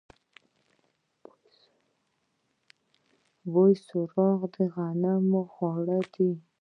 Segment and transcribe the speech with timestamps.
[3.51, 6.31] بوسراغ د غنمو خواړه دي.